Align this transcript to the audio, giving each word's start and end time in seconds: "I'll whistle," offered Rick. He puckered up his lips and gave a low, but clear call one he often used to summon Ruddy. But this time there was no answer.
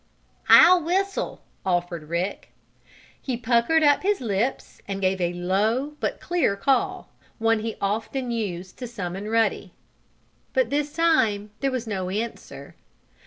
"I'll 0.49 0.83
whistle," 0.83 1.43
offered 1.63 2.09
Rick. 2.09 2.53
He 3.21 3.37
puckered 3.37 3.83
up 3.83 4.01
his 4.01 4.19
lips 4.19 4.81
and 4.87 4.99
gave 4.99 5.21
a 5.21 5.31
low, 5.33 5.93
but 5.99 6.19
clear 6.19 6.55
call 6.55 7.11
one 7.37 7.59
he 7.59 7.75
often 7.79 8.31
used 8.31 8.77
to 8.79 8.87
summon 8.87 9.29
Ruddy. 9.29 9.75
But 10.53 10.71
this 10.71 10.91
time 10.91 11.51
there 11.59 11.69
was 11.69 11.85
no 11.85 12.09
answer. 12.09 12.73